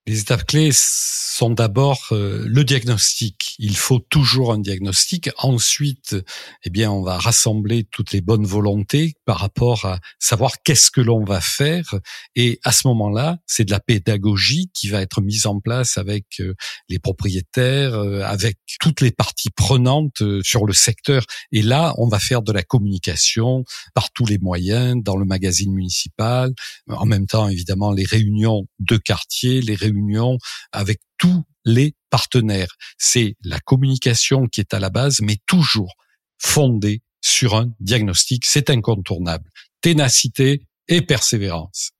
Les 0.08 0.22
étapes 0.22 0.46
clés 0.46 0.72
sont 0.74 1.52
d'abord 1.52 2.08
euh, 2.12 2.44
le 2.48 2.64
diagnostic. 2.64 3.54
Il 3.60 3.78
faut 3.78 4.00
toujours 4.00 4.52
un 4.52 4.58
diagnostic. 4.58 5.30
Ensuite, 5.38 6.16
eh 6.64 6.70
bien, 6.72 6.92
on 6.92 7.04
va 7.04 7.20
rassembler 7.20 7.84
toutes 7.92 8.12
les 8.12 8.22
bonnes 8.22 8.46
volontés 8.46 9.14
par 9.26 9.38
rapport 9.38 9.86
à 9.86 10.00
savoir 10.20 10.64
qu'est-ce 10.64 10.90
que 10.90 11.02
l'on 11.02 11.24
va 11.24 11.40
faire. 11.40 11.94
Et 12.36 12.60
à 12.64 12.72
ce 12.72 12.88
moment-là, 12.88 13.38
c'est 13.46 13.64
de 13.64 13.72
la 13.72 13.80
pédagogie 13.80 14.72
qui 14.74 14.90
va 14.90 15.02
être 15.02 15.22
mise 15.22 15.46
en 15.46 15.60
place 15.60 16.00
avec 16.00 16.26
euh, 16.40 16.56
les 16.90 16.98
propriétaires, 16.98 17.94
euh, 17.94 18.24
avec 18.24 18.58
toutes 18.80 19.02
les 19.02 19.12
parties 19.12 19.52
prenantes 19.52 20.24
sur 20.42 20.66
le 20.66 20.74
secteur. 20.74 21.24
Et 21.52 21.62
là, 21.62 21.94
on 21.98 22.08
va 22.08 22.20
faire 22.20 22.42
de 22.42 22.52
la 22.52 22.64
communication 22.64 23.64
par 23.94 24.12
tous 24.12 24.26
les 24.26 24.40
moyens, 24.40 24.96
dans 25.04 25.16
le 25.16 25.26
magazine 25.26 25.72
municipal, 25.74 26.54
en 26.88 27.06
même 27.06 27.28
temps, 27.28 27.48
évidemment, 27.48 27.92
les 27.92 28.06
réunions 28.06 28.66
de 28.80 28.98
quartier, 28.98 29.62
les 29.62 29.76
réunions 29.76 29.91
réunion 29.92 30.38
avec 30.72 31.00
tous 31.18 31.44
les 31.66 31.94
partenaires. 32.10 32.76
C'est 32.98 33.36
la 33.44 33.60
communication 33.60 34.48
qui 34.48 34.60
est 34.60 34.74
à 34.74 34.80
la 34.80 34.90
base, 34.90 35.20
mais 35.22 35.38
toujours 35.48 35.94
fondée 36.38 37.02
sur 37.22 37.56
un 37.56 37.72
diagnostic. 37.80 38.46
C'est 38.46 38.70
incontournable. 38.70 39.50
Ténacité 39.82 40.62
et 40.88 41.02
persévérance. 41.02 41.92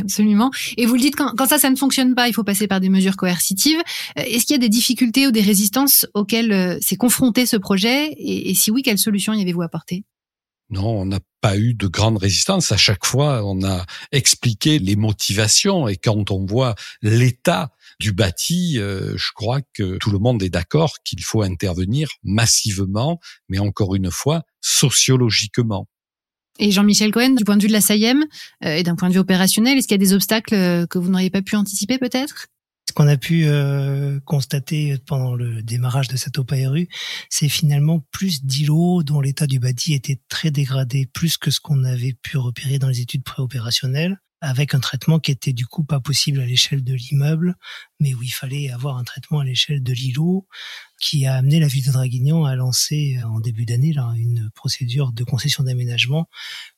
Absolument. 0.00 0.50
Et 0.76 0.86
vous 0.86 0.94
le 0.94 1.00
dites, 1.00 1.16
quand, 1.16 1.46
ça, 1.46 1.58
ça 1.58 1.68
ne 1.68 1.76
fonctionne 1.76 2.14
pas, 2.14 2.28
il 2.28 2.32
faut 2.32 2.44
passer 2.44 2.66
par 2.66 2.80
des 2.80 2.88
mesures 2.88 3.16
coercitives. 3.16 3.80
Euh, 4.18 4.22
est-ce 4.22 4.46
qu'il 4.46 4.54
y 4.54 4.58
a 4.58 4.58
des 4.58 4.68
difficultés 4.68 5.26
ou 5.26 5.30
des 5.30 5.42
résistances 5.42 6.06
auxquelles 6.14 6.52
euh, 6.52 6.78
s'est 6.80 6.96
confronté 6.96 7.44
ce 7.44 7.56
projet? 7.56 8.12
Et, 8.12 8.50
et 8.50 8.54
si 8.54 8.70
oui, 8.70 8.82
quelles 8.82 8.98
solutions 8.98 9.34
y 9.34 9.42
avez-vous 9.42 9.62
apporté 9.62 10.04
non, 10.72 11.00
on 11.00 11.04
n'a 11.04 11.20
pas 11.42 11.58
eu 11.58 11.74
de 11.74 11.86
grande 11.86 12.16
résistance. 12.16 12.72
À 12.72 12.78
chaque 12.78 13.04
fois, 13.04 13.44
on 13.44 13.62
a 13.62 13.84
expliqué 14.10 14.78
les 14.78 14.96
motivations 14.96 15.86
et 15.86 15.96
quand 15.96 16.30
on 16.30 16.46
voit 16.46 16.74
l'état 17.02 17.72
du 18.00 18.12
bâti, 18.12 18.78
euh, 18.78 19.14
je 19.16 19.32
crois 19.34 19.60
que 19.74 19.98
tout 19.98 20.10
le 20.10 20.18
monde 20.18 20.42
est 20.42 20.48
d'accord 20.48 20.94
qu'il 21.04 21.22
faut 21.22 21.42
intervenir 21.42 22.08
massivement, 22.24 23.20
mais 23.50 23.58
encore 23.58 23.94
une 23.94 24.10
fois, 24.10 24.42
sociologiquement. 24.62 25.88
Et 26.58 26.70
Jean-Michel 26.70 27.12
Cohen, 27.12 27.30
du 27.30 27.44
point 27.44 27.56
de 27.56 27.62
vue 27.62 27.68
de 27.68 27.72
la 27.72 27.80
SAIEM 27.80 28.24
euh, 28.64 28.74
et 28.74 28.82
d'un 28.82 28.96
point 28.96 29.08
de 29.08 29.14
vue 29.14 29.20
opérationnel, 29.20 29.76
est-ce 29.76 29.86
qu'il 29.86 29.94
y 29.94 30.02
a 30.02 30.04
des 30.04 30.14
obstacles 30.14 30.54
euh, 30.54 30.86
que 30.86 30.98
vous 30.98 31.10
n'auriez 31.10 31.30
pas 31.30 31.42
pu 31.42 31.56
anticiper 31.56 31.98
peut-être? 31.98 32.46
Ce 32.92 32.94
qu'on 32.94 33.08
a 33.08 33.16
pu 33.16 33.46
euh, 33.46 34.20
constater 34.26 34.98
pendant 35.06 35.34
le 35.34 35.62
démarrage 35.62 36.08
de 36.08 36.16
cette 36.18 36.36
OPRU, 36.36 36.90
c'est 37.30 37.48
finalement 37.48 38.00
plus 38.10 38.44
d'îlots 38.44 39.02
dont 39.02 39.22
l'état 39.22 39.46
du 39.46 39.58
bâti 39.58 39.94
était 39.94 40.20
très 40.28 40.50
dégradé, 40.50 41.06
plus 41.06 41.38
que 41.38 41.50
ce 41.50 41.58
qu'on 41.58 41.84
avait 41.84 42.12
pu 42.12 42.36
repérer 42.36 42.78
dans 42.78 42.88
les 42.88 43.00
études 43.00 43.24
préopérationnelles, 43.24 44.18
avec 44.42 44.74
un 44.74 44.80
traitement 44.80 45.20
qui 45.20 45.30
était 45.30 45.54
du 45.54 45.64
coup 45.64 45.84
pas 45.84 46.00
possible 46.00 46.40
à 46.40 46.44
l'échelle 46.44 46.84
de 46.84 46.92
l'immeuble, 46.92 47.54
mais 47.98 48.12
où 48.12 48.22
il 48.22 48.34
fallait 48.34 48.68
avoir 48.70 48.98
un 48.98 49.04
traitement 49.04 49.38
à 49.38 49.44
l'échelle 49.44 49.82
de 49.82 49.92
l'îlot, 49.94 50.46
qui 51.00 51.24
a 51.24 51.36
amené 51.36 51.60
la 51.60 51.68
ville 51.68 51.86
de 51.86 51.92
Draguignan 51.92 52.44
à 52.44 52.56
lancer 52.56 53.18
en 53.24 53.40
début 53.40 53.64
d'année 53.64 53.94
une 54.16 54.50
procédure 54.54 55.12
de 55.12 55.24
concession 55.24 55.64
d'aménagement 55.64 56.28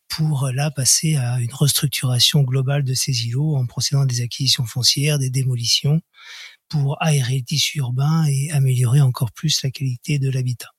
pour 0.09 0.51
là 0.53 0.71
passer 0.71 1.17
à 1.17 1.41
une 1.41 1.53
restructuration 1.53 2.43
globale 2.43 2.85
de 2.85 2.95
ces 2.95 3.27
îlots 3.27 3.57
en 3.57 3.67
procédant 3.67 4.03
à 4.03 4.07
des 4.07 4.21
acquisitions 4.21 4.65
foncières, 4.65 5.19
des 5.19 5.31
démolitions, 5.31 6.01
pour 6.69 7.03
aérer 7.03 7.39
le 7.39 7.45
tissu 7.45 7.79
urbain 7.79 8.25
et 8.27 8.51
améliorer 8.51 9.01
encore 9.01 9.33
plus 9.33 9.63
la 9.63 9.71
qualité 9.71 10.19
de 10.19 10.31
l'habitat. 10.31 10.71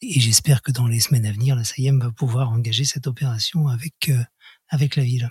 Et 0.00 0.20
j'espère 0.20 0.62
que 0.62 0.70
dans 0.70 0.86
les 0.86 1.00
semaines 1.00 1.26
à 1.26 1.32
venir, 1.32 1.56
la 1.56 1.64
SAIEM 1.64 2.00
va 2.00 2.12
pouvoir 2.12 2.50
engager 2.50 2.84
cette 2.84 3.06
opération 3.06 3.68
avec, 3.68 4.08
euh, 4.08 4.22
avec 4.68 4.96
la 4.96 5.02
ville. 5.02 5.28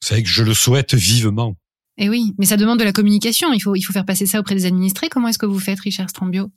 C'est 0.00 0.22
que 0.22 0.28
je 0.28 0.42
le 0.42 0.52
souhaite 0.52 0.94
vivement. 0.94 1.56
Et 1.96 2.06
eh 2.06 2.08
oui, 2.08 2.34
mais 2.38 2.46
ça 2.46 2.56
demande 2.56 2.78
de 2.80 2.84
la 2.84 2.92
communication. 2.92 3.52
Il 3.52 3.60
faut, 3.60 3.76
il 3.76 3.82
faut 3.82 3.92
faire 3.92 4.04
passer 4.04 4.26
ça 4.26 4.40
auprès 4.40 4.54
des 4.54 4.66
administrés. 4.66 5.08
Comment 5.08 5.28
est-ce 5.28 5.38
que 5.38 5.46
vous 5.46 5.60
faites, 5.60 5.80
Richard 5.80 6.10
Strambio? 6.10 6.50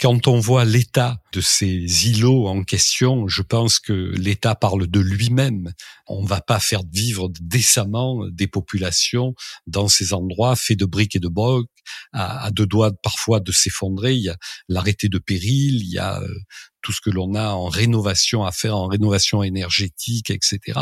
Quand 0.00 0.26
on 0.28 0.38
voit 0.38 0.64
l'état 0.64 1.18
de 1.32 1.40
ces 1.40 2.08
îlots 2.08 2.46
en 2.46 2.62
question, 2.64 3.28
je 3.28 3.42
pense 3.42 3.78
que 3.78 3.92
l'État 3.92 4.54
parle 4.54 4.86
de 4.86 5.00
lui-même. 5.00 5.72
On 6.06 6.22
ne 6.22 6.28
va 6.28 6.40
pas 6.40 6.60
faire 6.60 6.82
vivre 6.90 7.30
décemment 7.40 8.26
des 8.30 8.46
populations 8.46 9.34
dans 9.66 9.88
ces 9.88 10.12
endroits 10.12 10.56
faits 10.56 10.78
de 10.78 10.84
briques 10.84 11.16
et 11.16 11.20
de 11.20 11.28
brocs, 11.28 11.68
à, 12.12 12.50
deux 12.50 12.66
doigts 12.66 12.92
parfois 13.02 13.40
de 13.40 13.52
s'effondrer. 13.52 14.14
Il 14.14 14.22
y 14.22 14.28
a 14.28 14.36
l'arrêté 14.68 15.08
de 15.08 15.18
péril, 15.18 15.82
il 15.82 15.90
y 15.90 15.98
a 15.98 16.20
euh, 16.20 16.28
tout 16.82 16.92
ce 16.92 17.00
que 17.00 17.10
l'on 17.10 17.34
a 17.34 17.50
en 17.50 17.68
rénovation 17.68 18.44
à 18.44 18.52
faire, 18.52 18.76
en 18.76 18.86
rénovation 18.86 19.42
énergétique, 19.42 20.30
etc. 20.30 20.80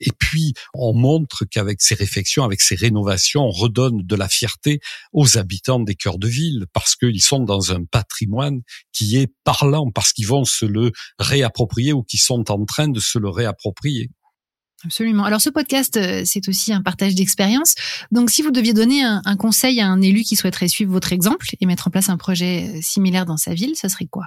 Et 0.00 0.10
puis, 0.18 0.54
on 0.74 0.94
montre 0.94 1.44
qu'avec 1.44 1.80
ces 1.80 1.94
réflexions, 1.94 2.44
avec 2.44 2.60
ces 2.60 2.74
rénovations, 2.74 3.42
on 3.42 3.50
redonne 3.50 4.02
de 4.02 4.16
la 4.16 4.28
fierté 4.28 4.80
aux 5.12 5.38
habitants 5.38 5.80
des 5.80 5.94
cœurs 5.94 6.18
de 6.18 6.28
ville, 6.28 6.66
parce 6.72 6.96
qu'ils 6.96 7.22
sont 7.22 7.40
dans 7.40 7.72
un 7.72 7.84
patrimoine 7.84 8.60
qui 8.92 9.16
est 9.16 9.32
parlant, 9.44 9.90
parce 9.90 10.12
qu'ils 10.12 10.26
vont 10.26 10.44
se 10.44 10.64
le 10.64 10.92
réapproprier 11.18 11.92
ou 11.92 12.02
qui 12.02 12.18
sont 12.18 12.50
en 12.50 12.64
train 12.64 12.88
de 12.88 13.00
se 13.00 13.18
le 13.18 13.28
réapproprier. 13.28 14.10
Absolument. 14.84 15.24
Alors 15.24 15.40
ce 15.40 15.50
podcast, 15.50 15.96
euh, 15.96 16.22
c'est 16.24 16.48
aussi 16.48 16.72
un 16.72 16.82
partage 16.82 17.14
d'expérience. 17.14 17.74
Donc 18.10 18.30
si 18.30 18.42
vous 18.42 18.50
deviez 18.50 18.72
donner 18.72 19.04
un, 19.04 19.22
un, 19.24 19.36
conseil 19.36 19.80
à 19.80 19.86
un 19.86 20.00
élu 20.00 20.22
qui 20.22 20.34
souhaiterait 20.34 20.68
suivre 20.68 20.90
votre 20.92 21.12
exemple 21.12 21.46
et 21.60 21.66
mettre 21.66 21.86
en 21.86 21.90
place 21.90 22.08
un 22.08 22.16
projet 22.16 22.68
euh, 22.68 22.80
similaire 22.82 23.24
dans 23.24 23.36
sa 23.36 23.54
ville, 23.54 23.76
ça 23.76 23.88
serait 23.88 24.06
quoi? 24.06 24.24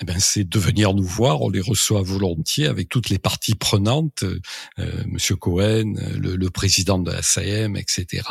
Eh 0.00 0.04
ben, 0.04 0.18
c'est 0.18 0.44
de 0.44 0.58
venir 0.58 0.92
nous 0.92 1.04
voir. 1.04 1.42
On 1.42 1.48
les 1.48 1.60
reçoit 1.60 2.02
volontiers 2.02 2.66
avec 2.66 2.88
toutes 2.88 3.10
les 3.10 3.18
parties 3.18 3.54
prenantes, 3.54 4.24
euh, 4.24 5.04
Monsieur 5.06 5.36
Cohen, 5.36 5.94
le, 6.18 6.34
le, 6.34 6.50
président 6.50 6.98
de 6.98 7.12
la 7.12 7.22
SAM, 7.22 7.76
etc. 7.76 8.22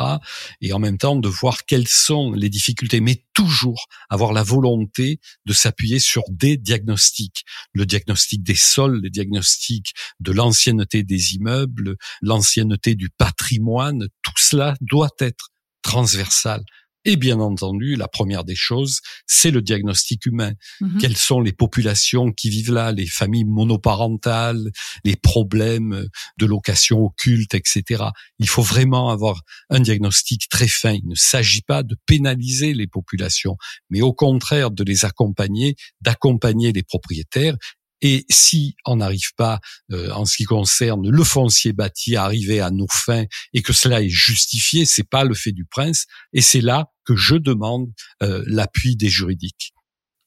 Et 0.60 0.72
en 0.74 0.78
même 0.78 0.98
temps 0.98 1.16
de 1.16 1.28
voir 1.28 1.64
quelles 1.64 1.88
sont 1.88 2.32
les 2.32 2.50
difficultés, 2.50 3.00
mais 3.00 3.24
toujours 3.32 3.86
avoir 4.10 4.32
la 4.32 4.42
volonté 4.42 5.20
de 5.46 5.52
s'appuyer 5.54 5.98
sur 5.98 6.22
des 6.30 6.58
diagnostics. 6.58 7.44
Le 7.72 7.86
diagnostic 7.86 8.42
des 8.42 8.54
sols, 8.54 9.00
le 9.00 9.08
diagnostic 9.08 9.94
de 10.20 10.32
l'ancienneté 10.32 11.02
des 11.02 11.34
immeubles, 11.34 11.96
l'ancienneté 12.20 12.94
du 12.94 13.08
patrimoine. 13.08 14.08
Tout 14.22 14.32
cela 14.36 14.76
doit 14.80 15.10
être 15.18 15.48
transversal 15.82 16.62
et 17.04 17.16
bien 17.16 17.40
entendu, 17.40 17.96
la 17.96 18.08
première 18.08 18.44
des 18.44 18.54
choses, 18.54 19.00
c'est 19.26 19.50
le 19.50 19.62
diagnostic 19.62 20.26
humain. 20.26 20.52
Mhm. 20.80 20.98
Quelles 20.98 21.16
sont 21.16 21.40
les 21.40 21.52
populations 21.52 22.32
qui 22.32 22.50
vivent 22.50 22.72
là, 22.72 22.92
les 22.92 23.06
familles 23.06 23.44
monoparentales, 23.44 24.70
les 25.04 25.16
problèmes 25.16 26.08
de 26.38 26.46
location 26.46 27.04
occulte, 27.04 27.54
etc. 27.54 28.04
Il 28.38 28.48
faut 28.48 28.62
vraiment 28.62 29.10
avoir 29.10 29.42
un 29.70 29.80
diagnostic 29.80 30.48
très 30.48 30.68
fin. 30.68 30.92
Il 30.92 31.08
ne 31.08 31.14
s'agit 31.14 31.62
pas 31.62 31.82
de 31.82 31.96
pénaliser 32.06 32.74
les 32.74 32.86
populations, 32.86 33.56
mais 33.90 34.00
au 34.00 34.12
contraire 34.12 34.70
de 34.70 34.84
les 34.84 35.04
accompagner, 35.04 35.76
d'accompagner 36.00 36.72
les 36.72 36.82
propriétaires 36.82 37.56
et 38.04 38.26
si 38.28 38.76
on 38.84 38.96
n'arrive 38.96 39.32
pas, 39.34 39.60
euh, 39.90 40.10
en 40.10 40.26
ce 40.26 40.36
qui 40.36 40.44
concerne 40.44 41.08
le 41.08 41.24
foncier 41.24 41.72
bâti, 41.72 42.16
à 42.16 42.24
arriver 42.24 42.60
à 42.60 42.70
nos 42.70 42.86
fins 42.86 43.24
et 43.54 43.62
que 43.62 43.72
cela 43.72 44.02
est 44.02 44.10
justifié, 44.10 44.84
c'est 44.84 45.08
pas 45.08 45.24
le 45.24 45.34
fait 45.34 45.52
du 45.52 45.64
prince. 45.64 46.04
Et 46.34 46.42
c'est 46.42 46.60
là 46.60 46.90
que 47.06 47.16
je 47.16 47.36
demande 47.36 47.90
euh, 48.22 48.44
l'appui 48.46 48.94
des 48.96 49.08
juridiques. 49.08 49.72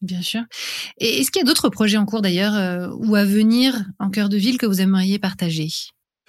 Bien 0.01 0.23
sûr. 0.23 0.41
Et 0.97 1.19
est-ce 1.19 1.29
qu'il 1.29 1.41
y 1.41 1.43
a 1.43 1.45
d'autres 1.45 1.69
projets 1.69 1.97
en 1.97 2.05
cours 2.05 2.23
d'ailleurs 2.23 2.55
euh, 2.55 2.89
ou 2.97 3.15
à 3.15 3.25
venir 3.25 3.85
en 3.99 4.09
cœur 4.09 4.29
de 4.29 4.37
ville 4.37 4.57
que 4.57 4.65
vous 4.65 4.81
aimeriez 4.81 5.19
partager? 5.19 5.69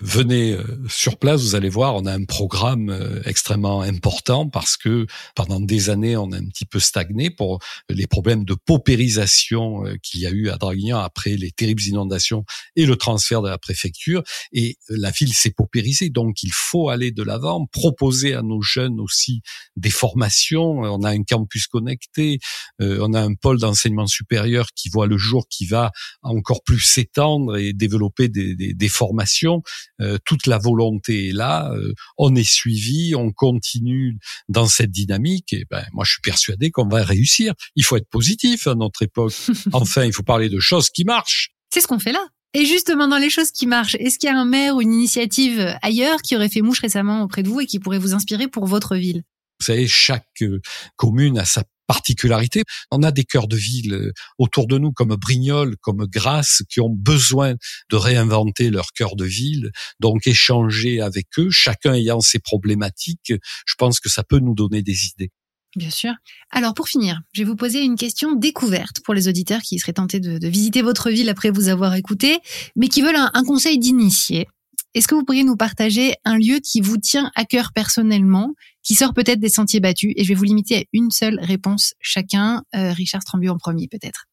Venez 0.00 0.52
euh, 0.52 0.62
sur 0.88 1.19
place, 1.19 1.43
vous 1.43 1.55
allez 1.55 1.69
voir, 1.69 1.97
on 1.97 2.07
a 2.07 2.12
un 2.12 2.25
programme 2.25 2.90
euh, 2.90 3.21
extrêmement 3.25 3.83
important 3.83 4.49
parce 4.49 4.76
que 4.76 5.07
pendant 5.35 5.61
des 5.61 5.90
années, 5.90 6.17
on 6.17 6.31
a 6.33 6.37
un 6.37 6.47
petit 6.47 6.67
peu 6.67 6.78
stagné 6.78 7.31
pour 7.31 7.59
les 7.88 8.07
problèmes 8.07 8.45
de 8.45 8.55
paupérisation 8.55 9.87
euh, 9.87 9.97
qu'il 10.02 10.21
y 10.21 10.26
a 10.26 10.31
eu 10.31 10.50
à 10.50 10.57
Draguignan 10.57 10.99
après 10.99 11.37
les 11.37 11.50
terribles 11.50 11.83
inondations 11.83 12.45
et 12.76 12.87
le 12.87 12.97
transfert 12.97 13.43
de 13.43 13.49
la 13.49 13.59
préfecture. 13.59 14.23
Et 14.52 14.76
la 14.88 15.11
ville 15.11 15.35
s'est 15.35 15.50
paupérisée, 15.50 16.11
donc 16.11 16.43
il 16.43 16.52
faut 16.52 16.88
aller 16.88 17.11
de 17.11 17.23
l'avant, 17.23 17.67
proposer 17.67 18.35
à 18.35 18.43
nos 18.43 18.62
jeunes 18.62 19.00
aussi 19.00 19.43
des 19.76 19.90
formations. 19.90 20.81
On 20.81 21.02
a 21.02 21.11
un 21.11 21.25
campus 21.25 21.67
connecté, 21.67 22.38
on 22.78 23.12
a 23.14 23.21
un 23.21 23.35
pôle 23.35 23.59
d'enseignement 23.59 24.07
supérieur 24.07 24.69
qui 24.75 24.88
voit 24.88 25.07
le 25.07 25.19
jour, 25.19 25.47
qui 25.49 25.67
va 25.67 25.90
encore 26.23 26.62
plus 26.62 26.81
s'étendre 26.81 27.57
et 27.57 27.73
développer 27.73 28.28
des, 28.28 28.55
des, 28.55 28.75
des 28.75 28.88
formations. 28.88 29.62
Euh, 30.00 30.19
toute 30.25 30.47
la 30.47 30.59
volonté 30.59 31.28
est 31.28 31.33
là, 31.33 31.73
euh, 31.73 31.93
on 32.17 32.35
est 32.35 32.49
suivi, 32.49 33.14
on 33.14 33.33
continue 33.33 34.19
dans 34.49 34.67
cette 34.67 34.90
dynamique. 34.90 35.52
Et 35.52 35.64
ben, 35.71 35.85
moi, 35.93 36.05
je 36.05 36.12
suis 36.12 36.21
persuadé 36.23 36.71
qu'on 36.71 36.88
va 36.88 37.02
réussir. 37.02 37.55
Il 37.75 37.85
faut 37.85 37.97
être 37.97 38.09
positif 38.09 38.67
à 38.67 38.75
notre 38.75 39.02
époque. 39.02 39.35
Enfin, 39.73 40.05
il 40.05 40.12
faut 40.12 40.23
parler 40.23 40.49
de 40.49 40.59
choses 40.61 40.90
qui 40.90 41.05
marchent. 41.05 41.50
C'est 41.73 41.81
ce 41.81 41.87
qu'on 41.87 41.99
fait 41.99 42.12
là. 42.12 42.25
Et 42.55 42.64
justement, 42.64 43.09
dans 43.09 43.19
les 43.19 43.31
choses 43.31 43.50
qui 43.50 43.67
marchent, 43.67 43.97
est-ce 43.97 44.19
qu'il 44.19 44.28
y 44.28 44.33
a 44.33 44.38
un 44.38 44.47
maire 44.47 44.76
ou 44.76 44.81
une 44.81 44.93
initiative 44.93 45.76
ailleurs 45.83 46.23
qui 46.23 46.35
aurait 46.35 46.49
fait 46.49 46.62
mouche 46.62 46.81
récemment 46.81 47.23
auprès 47.23 47.43
de 47.43 47.49
vous 47.49 47.61
et 47.61 47.67
qui 47.67 47.78
pourrait 47.78 47.99
vous 47.99 48.14
inspirer 48.14 48.49
pour 48.49 48.67
votre 48.67 48.97
ville? 48.97 49.23
Vous 49.61 49.67
savez, 49.67 49.87
chaque 49.87 50.43
euh, 50.43 50.61
commune 50.97 51.38
a 51.38 51.45
sa 51.45 51.64
particularité. 51.88 52.62
On 52.92 53.02
a 53.02 53.11
des 53.11 53.25
cœurs 53.25 53.49
de 53.49 53.57
ville 53.57 53.95
euh, 53.95 54.12
autour 54.38 54.68
de 54.68 54.78
nous 54.78 54.92
comme 54.92 55.16
Brignoles, 55.16 55.76
comme 55.80 56.07
Grasse, 56.07 56.62
qui 56.68 56.80
ont 56.80 56.95
besoin 56.95 57.54
de 57.90 57.97
réinventer 57.97 58.71
leur 58.71 58.92
cœur 58.92 59.16
de 59.16 59.25
ville. 59.25 59.73
Donc 59.99 60.28
échanger 60.28 61.00
avec 61.00 61.26
eux, 61.38 61.50
chacun 61.50 61.95
ayant 61.95 62.21
ses 62.21 62.38
problématiques, 62.38 63.33
je 63.66 63.75
pense 63.76 63.99
que 63.99 64.09
ça 64.09 64.23
peut 64.23 64.38
nous 64.38 64.54
donner 64.54 64.83
des 64.83 65.07
idées. 65.07 65.30
Bien 65.76 65.90
sûr. 65.90 66.12
Alors 66.50 66.75
pour 66.75 66.88
finir, 66.88 67.21
je 67.33 67.42
vais 67.42 67.49
vous 67.49 67.57
poser 67.57 67.83
une 67.83 67.97
question 67.97 68.35
découverte 68.35 69.00
pour 69.04 69.14
les 69.14 69.28
auditeurs 69.28 69.61
qui 69.61 69.78
seraient 69.78 69.92
tentés 69.92 70.21
de, 70.21 70.47
visiter 70.49 70.83
votre 70.83 71.11
ville 71.11 71.28
après 71.28 71.50
vous 71.50 71.68
avoir 71.68 71.95
écouté, 71.95 72.38
mais 72.76 72.88
qui 72.88 73.02
veulent 73.02 73.16
un, 73.16 73.30
un 73.35 73.45
conseil 73.45 73.78
d'initié. 73.78 74.47
Est-ce 74.95 75.07
que 75.07 75.14
vous 75.14 75.25
pourriez 75.25 75.45
nous 75.45 75.57
partager 75.57 76.14
un 76.25 76.38
lieu 76.38 76.61
qui 76.61 76.80
vous 76.80 76.97
tient 76.97 77.30
à 77.35 77.45
cœur 77.45 77.73
personnellement, 77.75 78.54
qui 78.88 78.95
sort 78.95 79.12
peut-être 79.12 79.38
des 79.38 79.50
sentiers 79.50 79.80
battus 79.80 80.14
Et 80.16 80.25
je 80.25 80.28
vais 80.28 80.35
vous 80.35 80.45
limiter 80.45 80.78
à 80.78 80.83
une 80.95 81.11
seule 81.11 81.38
réponse 81.40 81.92
chacun. 82.00 82.62
Euh, 82.75 82.90
Richard 82.92 83.21
Strambieu 83.21 83.50
en 83.50 83.59
premier 83.59 83.87
peut-être. 83.87 84.25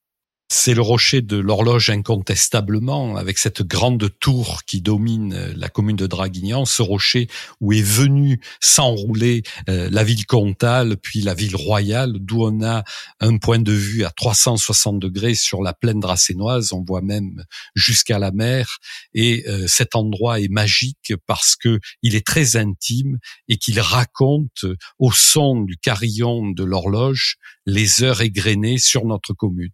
C'est 0.48 0.76
le 0.76 0.82
rocher 0.82 1.24
de 1.24 1.38
l'horloge 1.38 1.90
incontestablement, 1.90 3.16
avec 3.16 3.40
cette 3.40 3.64
grande 3.64 4.12
tour 4.20 4.62
qui 4.68 4.80
domine 4.80 5.34
euh, 5.34 5.54
la 5.56 5.70
commune 5.70 5.96
de 5.96 6.06
Draguignan, 6.06 6.66
ce 6.66 6.84
rocher 6.84 7.28
où 7.62 7.74
est 7.74 7.82
venue 7.82 8.40
s'enrouler 8.62 9.42
euh, 9.70 9.90
la 9.92 10.04
ville 10.04 10.28
comtale, 10.28 10.98
puis 10.98 11.22
la 11.22 11.34
ville 11.34 11.56
royale, 11.56 12.14
d'où 12.20 12.44
on 12.44 12.64
a 12.64 12.84
un 13.22 13.38
point 13.38 13.58
de 13.58 13.72
vue 13.72 14.04
à 14.06 14.12
360 14.12 15.00
degrés 15.00 15.34
sur 15.34 15.64
la 15.64 15.74
plaine 15.74 16.00
dracénoise, 16.00 16.74
on 16.74 16.84
voit 16.84 17.02
même 17.02 17.44
jusqu'à 17.74 18.20
la 18.20 18.32
mer, 18.32 18.78
et 19.16 19.46
euh, 19.48 19.66
cet 19.68 19.96
endroit 19.96 20.40
est 20.40 20.52
magique 20.52 21.14
parce 21.26 21.56
que 21.56 21.80
il 22.04 22.14
est 22.16 22.26
très 22.26 22.56
intime 22.56 23.18
et 23.48 23.58
qu'il 23.58 23.80
raconte 23.80 24.66
au 25.00 25.12
son 25.12 25.62
du 25.62 25.76
carillon 25.78 26.52
de 26.52 26.64
l'horloge 26.64 27.38
les 27.66 28.04
heures 28.04 28.22
égrenées 28.22 28.78
sur 28.78 29.06
notre 29.06 29.34
commune. 29.34 29.72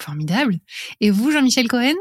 Formidable. 0.00 0.58
Et 1.00 1.10
vous, 1.10 1.30
Jean-Michel 1.30 1.68
Cohen? 1.68 1.94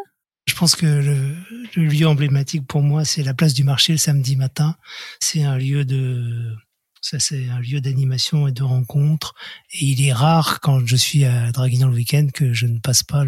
Je 0.48 0.54
pense 0.54 0.76
que 0.76 0.86
le, 0.86 1.84
lieu 1.84 2.08
emblématique 2.08 2.68
pour 2.68 2.82
moi, 2.82 3.04
c'est 3.04 3.24
la 3.24 3.34
place 3.34 3.54
du 3.54 3.64
marché 3.64 3.94
le 3.94 3.98
samedi 3.98 4.36
matin. 4.36 4.76
C'est 5.20 5.44
un 5.44 5.58
lieu 5.58 5.86
de, 5.86 6.56
ça 7.02 7.20
c'est 7.20 7.50
un 7.50 7.60
lieu 7.60 7.82
d'animation 7.82 8.48
et 8.48 8.52
de 8.52 8.64
rencontre. 8.64 9.34
Et 9.72 9.86
il 9.86 10.06
est 10.06 10.14
rare 10.14 10.60
quand 10.60 10.86
je 10.86 10.96
suis 10.96 11.26
à 11.26 11.52
Draguignan 11.52 11.88
le 11.88 11.96
week-end 11.96 12.28
que 12.34 12.54
je 12.54 12.68
ne 12.68 12.80
passe 12.80 13.02
pas 13.02 13.24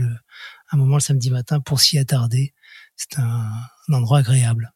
un 0.71 0.77
moment 0.77 0.95
le 0.95 1.01
samedi 1.01 1.31
matin 1.31 1.59
pour 1.59 1.81
s'y 1.81 1.97
attarder. 1.97 2.53
C'est 2.95 3.17
un 3.19 3.49
endroit 3.91 4.19
agréable. 4.19 4.73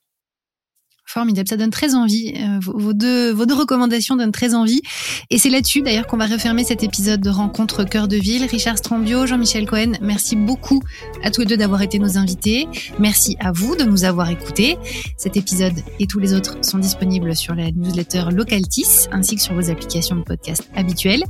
Formidable, 1.12 1.50
ça 1.50 1.58
donne 1.58 1.72
très 1.72 1.94
envie. 1.94 2.34
Euh, 2.38 2.60
vos, 2.62 2.94
deux, 2.94 3.34
recommandations 3.34 4.16
donnent 4.16 4.32
très 4.32 4.54
envie. 4.54 4.82
Et 5.30 5.38
c'est 5.38 5.50
là-dessus 5.50 5.82
d'ailleurs 5.82 6.08
qu'on 6.08 6.16
va 6.16 6.26
refermer 6.26 6.64
cet 6.64 6.84
épisode 6.84 7.20
de 7.20 7.30
Rencontre 7.30 7.84
Cœur 7.84 8.08
de 8.08 8.16
Ville. 8.16 8.46
Richard 8.46 8.78
Strambio, 8.78 9.26
Jean-Michel 9.26 9.66
Cohen, 9.66 9.92
merci 10.02 10.38
beaucoup 10.38 10.82
à 11.22 11.30
tous 11.30 11.42
les 11.42 11.48
deux 11.48 11.58
d'avoir 11.58 11.82
été 11.82 12.00
nos 12.00 12.18
invités. 12.18 12.66
Merci 12.98 13.36
à 13.42 13.52
vous 13.52 13.76
de 13.76 13.84
nous 13.84 14.06
avoir 14.06 14.30
écoutés. 14.30 14.78
Cet 15.18 15.36
épisode 15.36 15.74
et 16.00 16.08
tous 16.08 16.20
les 16.20 16.34
autres 16.34 16.58
sont 16.62 16.78
disponibles 16.78 17.36
sur 17.36 17.56
la 17.56 17.72
newsletter 17.72 18.28
Localtis 18.32 19.10
ainsi 19.12 19.36
que 19.36 19.42
sur 19.42 19.54
vos 19.54 19.70
applications 19.70 20.16
de 20.16 20.24
podcast 20.24 20.70
habituelles. 20.78 21.24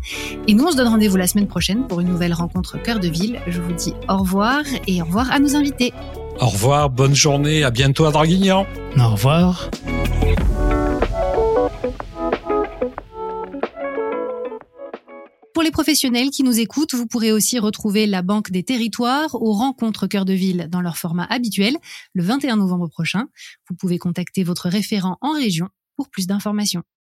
Et 0.48 0.54
nous, 0.54 0.66
on 0.66 0.72
se 0.72 0.78
donne 0.78 0.90
rendez-vous 0.90 1.18
la 1.18 1.26
semaine 1.26 1.48
prochaine 1.48 1.88
pour 1.88 2.02
une 2.02 2.10
nouvelle 2.10 2.34
rencontre 2.34 2.80
Cœur 2.80 3.00
de 3.00 3.08
Ville. 3.08 3.40
Je 3.48 3.60
vous 3.60 3.74
dis 3.74 3.94
au 4.08 4.18
revoir 4.18 4.62
et 4.86 5.02
au 5.02 5.06
revoir 5.06 5.32
à 5.32 5.40
nos 5.40 5.56
invités. 5.56 5.92
Au 6.40 6.48
revoir, 6.48 6.90
bonne 6.90 7.16
journée, 7.16 7.64
à 7.64 7.72
bientôt 7.72 8.06
à 8.06 8.12
Draguignan. 8.12 8.66
Au 8.98 9.10
revoir. 9.10 9.70
Pour 15.54 15.64
les 15.64 15.72
professionnels 15.72 16.32
qui 16.32 16.44
nous 16.44 16.60
écoutent, 16.60 16.96
vous 16.96 17.06
pourrez 17.06 17.32
aussi 17.32 17.60
retrouver 17.60 18.08
la 18.08 18.24
Banque 18.24 18.50
des 18.50 18.64
Territoires 18.64 19.36
aux 19.36 19.54
rencontres 19.54 20.08
Cœur 20.08 20.26
de 20.26 20.34
Ville 20.34 20.68
dans 20.70 20.82
leur 20.82 20.98
format 20.98 21.26
habituel 21.26 21.78
le 22.14 22.24
21 22.24 22.56
novembre 22.56 22.88
prochain. 22.88 23.26
Vous 23.70 23.76
pouvez 23.76 24.00
contacter 24.00 24.44
votre 24.44 24.70
référent 24.70 25.18
en 25.22 25.34
région 25.34 25.68
pour 25.98 26.10
plus 26.10 26.26
d'informations. 26.26 26.82